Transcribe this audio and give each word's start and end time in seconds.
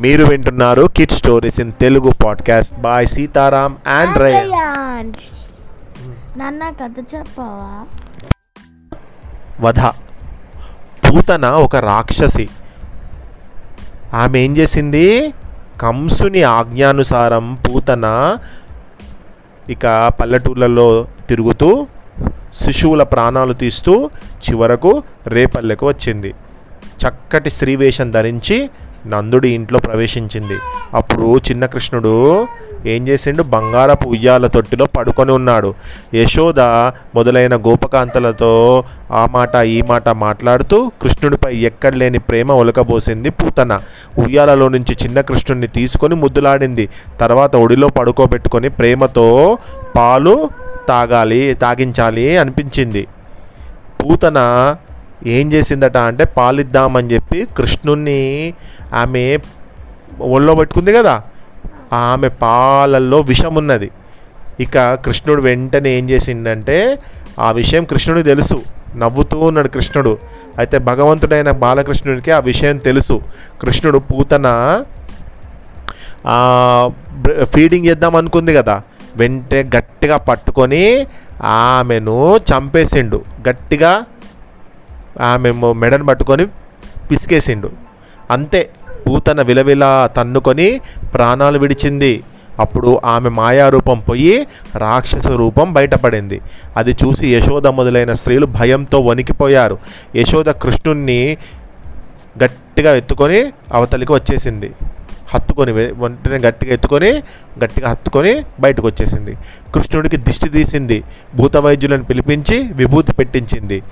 మీరు 0.00 0.24
వింటున్నారు 0.24 0.88
kid 0.96 1.10
stories 1.10 1.60
in 1.60 1.72
Telugu 1.80 2.12
podcast 2.24 2.80
by 2.80 3.06
Sitaram 3.06 3.76
and. 3.86 5.16
నాన్న 6.38 6.70
కథ 6.70 6.94
చెప్పవా? 7.14 7.84
వధ. 9.60 9.80
పూతన 11.08 11.46
ఒక 11.46 11.76
రాక్షసి. 11.76 12.48
ఆమె 14.14 14.38
ఏం 14.38 14.56
చేసింది? 14.56 15.34
కంసుని 15.80 16.42
ఆజ్ఞానుసారం 16.42 17.54
పూతన 17.54 18.36
ఇక 19.68 20.12
పల్లెటూళ్ళలో 20.20 21.08
తిరుగుతూ 21.28 21.86
శిశువుల 22.54 23.02
ప్రాణాలు 23.02 23.52
తీస్తూ 23.52 24.10
చివరకు 24.50 25.02
రేపల్లెకు 25.26 25.88
వచ్చింది. 25.88 26.34
చక్కటి 27.08 27.50
స్త్రీ 27.50 27.76
వేషం 27.76 28.10
ధరించి 28.10 28.70
నందుడి 29.06 29.48
ఇంట్లో 29.48 29.78
ప్రవేశించింది. 29.78 30.58
అప్పుడు 30.94 31.38
చిన్న 31.38 31.66
కృష్ణుడు 31.66 32.46
ఏం 32.86 33.08
చేసిండు? 33.08 33.42
బంగారపు 33.42 34.08
ఉయ్యాల 34.08 34.46
తొట్టిలో 34.46 34.86
పడుకొని 34.96 35.32
ఉన్నాడు. 35.32 35.74
యశోద 36.14 36.60
మొదలైన 37.14 37.56
గోపకాంతలతో 37.56 38.84
ఆ 39.12 39.28
మాట 39.32 39.54
ఈ 39.54 39.82
మాట 39.82 40.08
మాట్లాడుతూ 40.08 40.92
కృష్ణుడిపై 41.02 41.56
ఎక్కడ 41.56 41.94
లేని 41.94 42.18
ప్రేమ 42.18 42.50
ఒలకబోసింది 42.52 43.30
పూతన. 43.30 43.80
ఉయ్యాలలో 44.18 44.68
నుంచి 44.68 44.96
చిన్న 45.04 45.20
కృష్ణుడిని 45.20 45.66
తీసుకొని 45.66 46.14
ముద్దులాడింది. 46.14 46.88
తర్వాత 47.20 47.56
ఒడిలో 47.56 47.88
పడుకోబెట్టుకొని 47.88 48.68
ప్రేమతో 48.68 49.58
పాలు 49.96 50.50
తాగాలి 50.88 51.54
తాగించాలి 51.54 52.38
అనిపించింది. 52.38 53.06
పూతన 54.02 54.38
ఏం 55.26 55.52
చేసిందట 55.52 55.96
అంటే 55.96 56.24
పాలిద్దామని 56.24 57.14
చెప్పి 57.14 57.46
కృష్ణుణ్ణి 57.56 58.54
ఆమె 58.94 59.38
ఒళ్ళో 60.20 60.54
పెట్టుకుంది 60.54 60.92
కదా. 60.92 61.22
ఆమె 61.92 62.28
పాలల్లో 62.28 63.20
విషం 63.20 63.54
ఉన్నది 63.54 63.90
ఇక 64.60 64.94
కృష్ణుడు 64.94 65.42
వెంటనే 65.42 65.90
ఏం 65.90 66.10
చేసిండంటే 66.10 66.98
ఆ 67.38 67.50
విషయం 67.50 67.84
కృష్ణుడికి 67.84 68.28
తెలుసు. 68.28 68.62
నవ్వుతూ 68.96 69.38
ఉన్నాడు 69.38 69.68
కృష్ణుడు. 69.68 70.18
అయితే 70.58 70.78
భగవంతుడైన 70.78 71.50
బాలకృష్ణుడికి 71.50 72.30
ఆ 72.30 72.38
విషయం 72.38 72.76
తెలుసు. 72.78 73.22
కృష్ణుడు 73.60 73.98
పూతన 73.98 74.46
ఫీడింగ్ 77.42 77.86
చేద్దాం 77.86 78.16
అనుకుంది 78.16 78.54
కదా. 78.54 78.82
వెంటనే 79.16 79.62
గట్టిగా 79.76 80.16
పట్టుకొని 80.16 81.06
ఆమెను 81.44 82.36
చంపేసిండు. 82.36 83.24
గట్టిగా 83.48 84.04
ఆమె 85.20 85.72
మెడను 85.72 86.06
పట్టుకొని 86.06 86.46
పిసికేసిండు. 87.10 87.70
అంతే 88.30 88.70
పూతన 89.06 89.42
విలవిల 89.42 90.08
తన్నుకొని 90.16 90.80
ప్రాణాలు 91.14 91.58
విడిచింది. 91.58 92.22
అప్పుడు 92.60 93.00
ఆమె 93.04 93.28
మాయారూపం 93.28 93.98
పోయి 93.98 94.46
రాక్షస 94.76 95.26
రూపం 95.26 95.72
బయటపడింది. 95.72 96.40
అది 96.76 96.92
చూసి 96.92 97.34
యశోద 97.34 97.66
మొదలైన 97.66 98.12
స్త్రీలు 98.12 98.46
భయంతో 98.46 99.00
వణికిపోయారు. 99.00 99.78
యశోద 100.16 100.46
కృష్ణుణ్ణి 100.46 101.36
గట్టిగా 102.44 102.94
ఎత్తుకొని 102.94 103.52
అవతలికి 103.72 104.12
వచ్చేసింది. 104.12 104.72
హత్తుకొని 105.34 105.72
వె- 105.72 105.94
వెంటనే 105.94 106.38
గట్టిగా 106.38 106.72
ఎత్తుకొని 106.72 107.12
గట్టిగా 107.64 107.90
హత్తుకొని 107.90 108.44
బయటకు 108.60 108.86
వచ్చేసింది 108.86 109.36
కృష్ణుడికి 109.74 110.16
దిష్టి 110.16 110.48
తీసింది. 110.48 111.04
భూత 111.34 111.56
వైద్యులను 111.56 112.04
పిలిపించి 112.04 112.72
విభూతి 112.72 113.12
పెట్టించింది. 113.12 113.82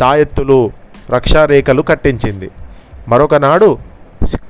తాయెత్తులు 0.00 0.70
రక్షారేఖలు 1.10 1.82
కట్టించింది. 1.82 2.50
మరొకనాడు 3.08 3.78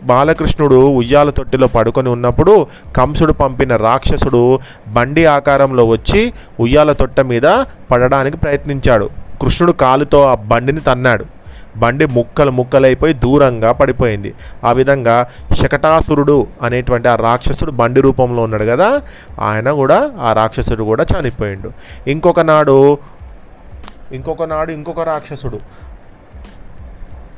బాలకృష్ణుడు 0.02 0.96
ఉయ్యాల 0.96 1.30
తొట్టిలో 1.30 1.66
పడుకొని 1.66 2.08
ఉన్నప్పుడు 2.08 2.66
కంసుడు 2.96 3.32
పంపిన 3.32 3.76
రాక్షసుడు 3.76 4.58
బండి 4.88 5.26
ఆకారంలో 5.26 5.84
వచ్చి 5.84 6.32
ఉయ్యాల 6.60 6.92
తొట్ట 6.92 7.20
మీద 7.20 7.64
పడడానికి 7.90 8.36
ప్రయత్నించాడు. 8.36 9.10
కృష్ణుడు 9.42 9.72
కాలుతో 9.72 10.22
ఆ 10.22 10.34
బండిని 10.34 10.80
తన్నాడు. 10.80 11.24
బండి 11.76 12.06
ముక్కలు 12.06 12.50
ముక్కలైపోయి 12.50 13.14
దూరంగా 13.14 13.72
పడిపోయింది. 13.72 14.34
ఆ 14.64 14.72
విధంగా 14.72 15.26
శకటాసురుడు 15.62 16.46
అనేటువంటి 16.62 17.08
ఆ 17.08 17.14
రాక్షసుడు 17.14 17.70
బండి 17.70 18.00
రూపంలో 18.00 18.42
ఉన్నాడు 18.42 18.64
కదా 18.64 19.02
ఆయన 19.40 19.70
కూడా 19.70 20.10
ఆ 20.22 20.32
రాక్షసుడు 20.32 20.84
కూడా 20.84 21.04
చనిపోయిండు. 21.04 21.70
ఇంకొక 22.06 22.40
నాడు 22.40 22.98
ఇంకొక 24.12 24.42
నాడు 24.42 24.72
ఇంకొక 24.72 25.00
రాక్షసుడు. 25.00 25.58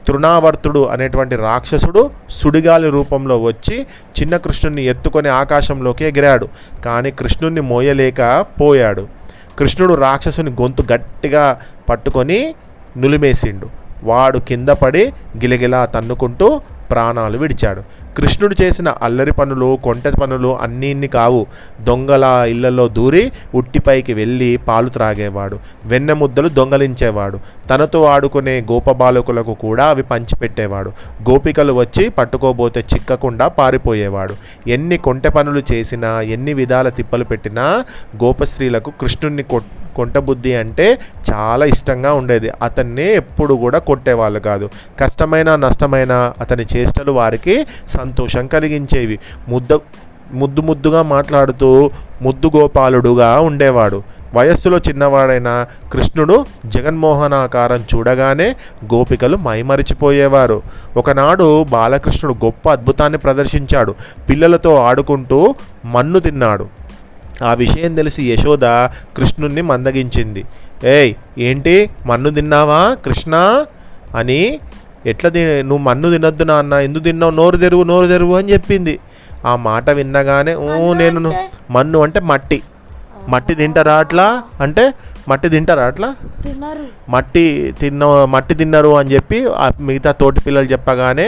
తృణావర్తుడు 0.06 0.86
అనేటువంటి 0.86 1.36
రాక్షసుడు 1.36 2.10
సుడిగాలి 2.31 2.91
రూపంలో 2.91 3.42
వచ్చి 3.42 3.86
చిన్న 4.20 4.36
కృష్ణుని 4.36 4.84
ఎత్తుకొని 4.84 5.28
ఆకాశంలోకి 5.28 6.04
ఎగిరాడు. 6.04 6.48
కానీ 6.84 7.10
కృష్ణుణ్ణి 7.10 7.60
మోయలేక 7.60 8.47
పోయాడు. 8.60 9.09
కృష్ణుడు 9.59 9.94
రాక్షసుని 9.94 10.50
గొంతు 10.50 10.84
గట్టిగా 10.92 11.60
పట్టుకొని 11.88 12.54
నులిమేసిండు. 12.97 13.69
వాడు 14.03 14.38
కింద 14.38 14.69
పడి 14.69 15.06
గిలగిలా 15.36 15.86
తన్నుకుంటూ 15.86 16.60
ప్రాణాలు 16.91 17.39
విడిచాడు. 17.39 17.83
కృష్ణుడు 18.17 18.56
చేసిన 18.62 18.89
అల్లరి 19.03 19.33
పనులు 19.33 19.78
కొంటె 19.84 20.11
పనులు 20.11 20.59
అన్నీ 20.62 21.09
కావు. 21.09 21.47
దొంగల 21.81 22.47
ఇళ్ళలో 22.49 22.89
దూరి 22.89 23.33
ఉట్టిపైకి 23.55 24.15
వెళ్ళి 24.15 24.56
పాలు 24.69 24.89
త్రాగేవాడు. 24.89 25.59
వెన్నె 25.84 26.12
ముద్దలు 26.12 26.49
దొంగలించేవాడు. 26.49 27.41
తనతో 27.71 28.05
ఆడుకునే 28.05 28.61
గోపబాలకులకు 28.61 29.55
కూడా 29.55 29.84
అవి 29.87 30.03
పంచిపెట్టేవాడు. 30.03 30.93
గోపికలు 31.31 31.73
వచ్చి 31.73 32.09
పట్టుకోబోతే 32.09 32.84
చిక్కకుండా 32.95 33.49
పారిపోయేవాడు. 33.49 34.34
ఎన్ని 34.69 34.97
కొంటె 34.97 35.28
పనులు 35.28 35.62
చేసినా 35.72 36.21
ఎన్ని 36.21 36.55
విధాల 36.55 36.89
తిప్పలు 36.89 37.25
పెట్టినా 37.25 37.84
గోపశ్రీలకు 38.25 38.93
కృష్ణుణ్ణి 39.01 39.43
కొట్ 39.43 39.65
కొంటబుద్ధి 39.97 40.55
అంటే 40.55 40.99
చాలా 41.31 41.67
ఇష్టంగా 41.67 42.12
ఉండేది. 42.12 42.51
అతన్ని 42.62 43.07
ఎప్పుడు 43.15 43.55
కూడా 43.55 43.78
కొట్టేవాళ్ళు 43.78 44.41
కాదు. 44.41 44.71
కష్టమైన 45.01 45.57
నష్టమైన 45.57 46.33
అతని 46.41 46.67
చేష్టలు 46.80 47.12
వారికి 47.12 47.66
సంతోషం 47.88 48.46
కలిగించేవి. 48.46 49.18
ముద్ద 49.48 49.78
ముద్దు 50.32 50.60
ముద్దుగా 50.60 51.02
మాట్లాడుతూ 51.02 51.91
ముద్దు 52.22 52.50
గోపాలుడుగా 52.56 53.41
ఉండేవాడు. 53.41 54.02
వయస్సులో 54.34 54.78
చిన్నవాడైన 54.78 55.66
కృష్ణుడు 55.92 56.46
జగన్మోహనాకారం 56.66 57.84
చూడగానే 57.94 58.56
గోపికలు 58.94 59.36
మైమరిచిపోయేవారు. 59.36 60.62
ఒకనాడు 60.96 61.64
బాలకృష్ణుడు 61.64 62.44
గొప్ప 62.44 62.70
అద్భుతాన్ని 62.70 63.18
ప్రదర్శించాడు. 63.18 63.94
పిల్లలతో 64.30 64.76
ఆడుకుంటూ 64.76 65.54
మన్ను 65.84 66.18
తిన్నాడు. 66.18 66.68
ఆ 67.44 67.54
విషయం 67.54 67.94
తెలిసి 67.94 68.32
యశోద 68.32 68.60
కృష్ణుణ్ణి 69.16 69.62
మందగించింది. 69.62 70.44
ఏయ్ 70.84 71.14
ఏంటి? 71.38 71.91
మన్ను 72.06 72.30
తిన్నావా 72.30 72.97
కృష్ణ? 73.04 73.64
అని 74.16 74.58
ఎట్లా 75.05 75.28
తి 75.31 75.41
నువ్వు 75.62 75.83
మన్ను 75.84 76.11
తినొద్దు 76.11 76.44
నాన్న 76.44 76.75
ఎందుకు 76.87 77.05
తిన్నావు? 77.05 77.33
నోరు 77.33 77.56
తెరువు 77.56 77.84
నోరు 77.84 78.06
తెరువు 78.06 78.34
అని 78.34 78.53
చెప్పింది. 78.53 78.94
ఆ 79.47 79.56
మాట 79.66 79.91
విన్నగానే 79.91 80.55
ఓ 80.65 80.94
నేను? 80.94 81.31
మన్ను 81.71 81.99
అంటే 82.03 82.21
మట్టి. 82.31 82.59
మట్టి 83.28 83.55
తింటారా 83.55 83.94
అట్లా? 83.99 84.27
అంటే 84.60 84.84
మట్టి 85.28 85.49
తింటారా 85.49 85.84
అట్లా? 85.87 86.09
మట్టి 87.10 87.44
తిన్న 87.81 88.03
మట్టి 88.34 88.55
తిన్నారు 88.55 88.91
అని 88.97 89.10
చెప్పి 89.10 89.39
మిగతా 89.81 90.12
తోటి 90.12 90.41
పిల్లలు 90.41 90.69
చెప్పగానే 90.72 91.27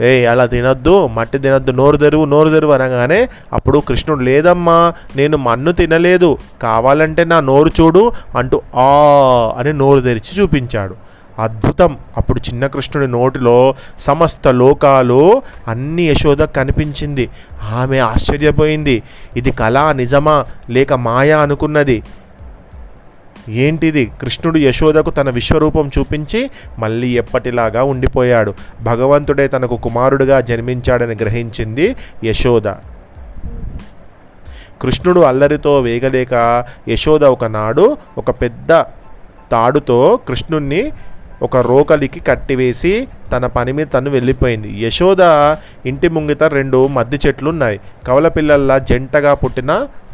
ఏ 0.00 0.26
అలా 0.26 0.44
తినొద్దు 0.46 1.08
మట్టి 1.16 1.38
తినొద్దు 1.38 1.70
నోరు 1.72 1.96
తెరువు 1.96 2.24
నోరు 2.24 2.50
తెరువు 2.50 2.72
అనగానే 2.72 3.18
అప్పుడు 3.52 3.78
కృష్ణుడు 3.88 4.22
లేదమ్మా 4.22 4.76
నేను 5.16 5.36
మన్ను 5.36 5.72
తినలేదు 5.72 6.30
కావాలంటే 6.62 7.24
నా 7.24 7.40
నోరు 7.40 7.72
చూడు 7.80 8.04
అంటూ 8.36 8.56
ఆ 8.76 8.88
అని 9.58 9.72
నోరు 9.72 10.00
తెరిచి 10.00 10.40
చూపించాడు. 10.40 10.94
అద్భుతం. 11.40 11.98
అప్పుడు 12.16 12.38
చిన్న 12.38 12.66
కృష్ణుడి 12.66 13.12
నోటిలో 13.12 13.74
సమస్త 13.98 14.48
లోకాలు 14.48 15.42
అన్ని 15.68 16.02
యశోద 16.02 16.38
కనిపించింది. 16.38 17.30
ఆమె 17.72 17.98
ఆశ్చర్యపోయింది. 17.98 19.02
ఇది 19.36 19.50
కళ 19.50 19.92
నిజమా? 19.92 20.44
లేక 20.70 20.92
మాయా 20.92 21.38
అనుకున్నది? 21.38 22.02
ఏంటిది? 23.48 24.10
కృష్ణుడు 24.20 24.58
యశోదకు 24.58 25.10
తన 25.10 25.30
విశ్వరూపం 25.30 25.90
చూపించి 25.98 26.50
మళ్ళీ 26.78 27.08
ఎప్పటిలాగా 27.08 27.82
ఉండిపోయాడు. 27.82 28.54
భగవంతుడే 28.82 29.48
తనకు 29.48 29.76
కుమారుడిగా 29.76 30.40
జన్మించాడని 30.40 31.14
గ్రహించింది 31.14 31.96
యశోద. 32.24 32.68
కృష్ణుడు 34.82 35.20
అల్లరితో 35.20 35.80
వేగలేక 35.80 36.64
యశోద 36.88 37.24
ఒకనాడు 37.24 37.96
ఒక 38.18 38.30
పెద్ద 38.30 38.84
తాడుతో 39.52 40.20
కృష్ణుణ్ణి 40.28 40.92
ఒక 41.42 41.56
రోకలికి 41.56 42.20
కట్టివేసి 42.20 43.08
తన 43.32 43.46
పని 43.46 43.72
మీద 43.72 43.86
తను 43.94 44.10
వెళ్ళిపోయింది. 44.10 44.70
యశోద 44.86 45.22
ఇంటి 45.90 46.08
ముంగిత 46.08 46.42
రెండు 46.58 46.86
మద్ది 46.86 47.18
చెట్లు 47.26 47.48
ఉన్నాయి 47.48 47.80
కవల 48.08 48.28
పిల్లల్లా 48.28 48.78
జంటగా 48.78 49.34
పుట్టిన 49.34 49.70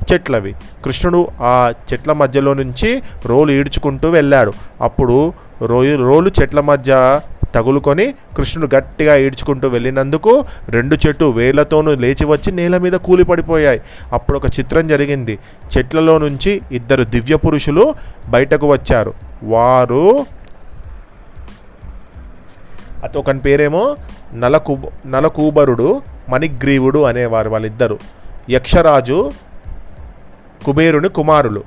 చెట్లవి. 0.09 0.53
కృష్ణుడు 0.85 1.29
ఆ 1.41 1.73
చెట్ల 1.89 2.13
మధ్యలో 2.13 2.55
నుంచి 2.55 2.91
రోలు 3.27 3.53
ఈడ్చుకుంటూ 3.53 4.11
వెళ్ళాడు. 4.11 4.53
అప్పుడు 4.81 5.33
రోయు 5.63 5.97
రోలు 6.09 6.31
చెట్ల 6.39 6.61
మధ్య 6.61 7.21
తగులుకొని 7.55 8.07
కృష్ణుడు 8.37 8.69
గట్టిగా 8.77 9.17
ఈడ్చుకుంటూ 9.17 9.67
వెళ్ళినందుకు 9.69 10.33
రెండు 10.69 10.97
చెట్టు 11.07 11.25
వేలతోనూ 11.25 11.95
లేచి 11.95 12.25
వచ్చి 12.25 12.51
నేల 12.53 12.77
మీద 12.79 12.97
కూలి 13.07 13.25
పడిపోయాయి 13.25 13.81
అప్పుడు 14.13 14.37
ఒక 14.39 14.47
చిత్రం 14.59 14.89
జరిగింది. 14.89 15.39
చెట్లలో 15.73 16.19
నుంచి 16.19 16.61
ఇద్దరు 16.73 17.05
దివ్య 17.05 17.37
పురుషులు 17.37 17.95
బయటకు 18.29 18.73
వచ్చారు. 18.73 19.15
వారు 19.43 20.27
ఒకని 23.17 23.39
పేరేమో 23.39 23.97
నలకూబ 24.35 24.83
నలకూబరుడు 25.07 26.03
మణిగ్రీవుడు 26.29 26.99
అనేవారు 26.99 27.51
వాళ్ళిద్దరు. 27.51 27.99
యక్షరాజు 28.51 29.33
కుబేరుని 30.65 31.09
కుమారులు. 31.09 31.63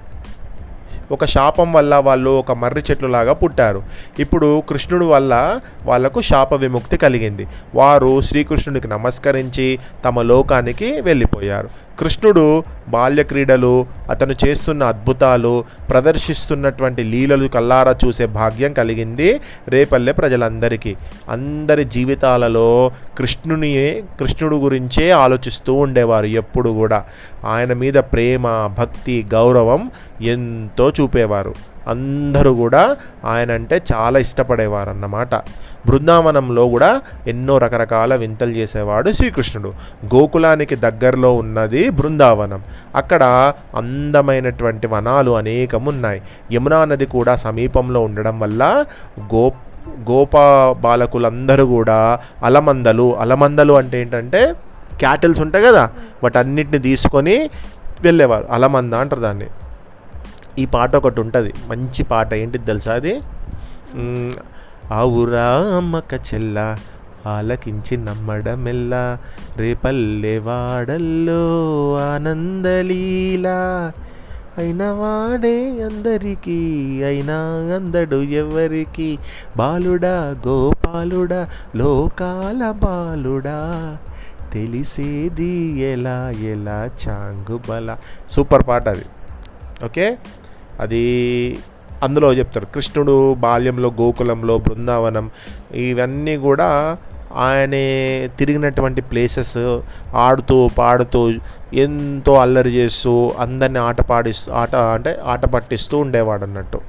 ఒక 1.12 1.26
శాపం 1.26 1.74
వల్ల 1.74 1.96
వాళ్ళు 1.96 2.30
ఒక 2.30 2.52
మర్రి 2.52 2.84
చెట్లులాగా 2.92 3.34
పుట్టారు. 3.34 3.84
ఇప్పుడు 4.20 4.64
కృష్ణుడు 4.70 5.06
వల్ల 5.06 5.60
వాళ్ళకు 5.86 6.22
శాప 6.22 6.54
విముక్తి 6.54 6.98
కలిగింది. 6.98 7.48
వారు 7.76 8.22
శ్రీకృష్ణుడికి 8.22 8.88
నమస్కరించి 8.88 9.80
తమ 10.06 10.22
లోకానికి 10.22 11.02
వెళ్ళిపోయారు. 11.02 11.70
కృష్ణుడు 12.00 12.64
బాల్య 12.88 13.24
క్రీడలు 13.24 13.86
అతను 14.10 14.36
చేస్తున్న 14.48 14.84
అద్భుతాలు 14.84 15.64
ప్రదర్శిస్తున్నటువంటి 15.90 17.04
లీలలు 17.04 17.48
కల్లారా 17.48 17.96
చూసే 18.06 18.26
భాగ్యం 18.26 18.74
కలిగింది 18.74 19.42
రేపల్లె 19.68 20.12
ప్రజలందరికీ. 20.12 20.96
అందరి 21.30 21.84
జీవితాలలో 21.84 22.92
కృష్ణుని 23.18 24.04
కృష్ణుడు 24.20 24.56
గురించే 24.56 25.12
ఆలోచిస్తూ 25.12 25.74
ఉండేవారు 25.74 26.26
ఎప్పుడు 26.26 26.70
కూడా. 26.70 27.06
ఆయన 27.46 27.74
మీద 27.74 27.94
ప్రేమ 27.94 28.76
భక్తి 28.78 29.26
గౌరవం 29.34 29.92
ఎంతో 30.22 30.90
చూపేవారు. 30.90 31.54
అందరూ 31.90 32.54
కూడా 32.54 32.98
ఆయన 33.26 33.52
అంటే 33.52 33.82
చాలా 33.94 34.20
ఇష్టపడేవారు 34.20 34.90
అన్నమాట 34.90 35.36
బృందావనంలో 35.86 36.68
కూడా 36.68 37.02
ఎన్నో 37.28 37.58
రకరకాల 37.58 38.16
వింతలు 38.16 38.50
చేసేవాడు 38.50 39.12
శ్రీకృష్ణుడు. 39.12 39.74
గోకులానికి 40.06 40.76
దగ్గరలో 40.76 41.34
ఉన్నది 41.34 41.90
బృందావనం. 41.90 42.62
అక్కడ 42.96 43.54
అందమైనటువంటి 43.76 44.88
వనాలు 44.88 45.32
అనేకం 45.32 45.86
ఉన్నాయి 45.86 46.22
యమునా 46.54 46.86
నది 46.86 47.06
కూడా 47.06 47.36
సమీపంలో 47.36 48.02
ఉండడం 48.02 48.40
వల్ల 48.40 48.86
గో 49.36 49.52
గోపా 49.90 50.76
బాలకులందరూ 50.80 51.66
కూడా 51.66 52.20
అలమందలు 52.44 53.18
అలమందలు 53.18 53.74
అంటే 53.74 54.02
ఏంటంటే 54.02 54.56
క్యాటిల్స్ 55.00 55.42
ఉంటాయి 55.42 55.66
కదా? 55.66 55.90
వాటన్నిటిని 56.24 56.80
తీసుకొని 56.80 57.50
వెళ్ళేవారు. 58.02 58.48
అలమంద 58.52 58.94
అంటారు 58.94 59.22
దాన్ని. 59.22 59.48
ఈ 60.58 60.66
పాట 60.66 60.96
ఒకటి 60.96 61.22
ఉంటుంది. 61.22 61.54
మంచి 61.68 62.04
పాట 62.04 62.34
ఏంటిది 62.34 62.66
తెలుసా 62.66 62.94
అది? 62.94 63.22
ఆవురా 64.92 65.58
అమ్మక 65.78 66.14
చెల్ల 66.14 66.78
ఆలకించి 67.26 67.98
నమ్మడమెల్ల 67.98 69.18
రేపల్లె 69.58 70.38
వాడల్లో 70.38 71.44
ఆనందలీలా 72.14 73.92
అయిన 74.58 74.84
వాడే 74.84 75.84
అందరికీ 75.84 76.60
అయినా 77.04 77.38
అందడు 77.76 78.16
ఎవరికి 78.16 79.20
బాలుడా 79.58 80.36
గోపాలుడా 80.48 81.50
లోకాల 81.76 82.72
బాలుడా. 82.72 83.98
తెలిసేది 84.54 85.80
ఎలా 85.80 86.30
ఎలా 86.30 86.90
చాంగుబల. 87.08 87.98
సూపర్ 88.30 88.68
పాట 88.68 88.90
అది. 88.90 89.06
ఓకే? 89.86 90.18
అది 90.80 91.60
అందులో 92.04 92.34
చెప్తారు. 92.34 92.66
కృష్ణుడు 92.66 93.34
బాల్యంలో 93.34 93.94
గోకులంలో 94.02 94.58
బృందావనం 94.58 95.32
ఇవన్నీ 95.74 96.38
కూడా 96.38 96.98
ఆయన 97.36 97.70
తిరిగినటువంటి 98.38 99.02
ప్లేసెస్ 99.02 99.80
ఆడుతూ 100.16 100.68
పాడుతూ 100.68 101.32
ఎంతో 101.74 102.34
అల్లరి 102.34 102.70
చేస్తూ 102.70 103.34
అందరిని 103.40 103.80
ఆట 103.80 104.02
పాడిస్తూ 104.02 104.52
ఆట 104.52 104.76
అంటే 104.76 105.20
ఆట 105.26 105.46
పట్టిస్తూ 105.46 105.98
ఉండేవాడు 105.98 106.44
అన్నట్టు. 106.44 106.82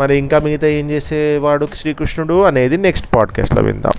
మరి 0.00 0.16
ఇంకా 0.16 0.38
మిగతా 0.38 0.66
ఏం 0.66 0.90
చేసేవాడు 0.90 1.68
శ్రీకృష్ణుడు 1.74 2.42
అనేది 2.42 2.76
నెక్స్ట్ 2.76 3.14
పాడ్కాస్ట్లో 3.14 3.62
విందాం. 3.62 3.92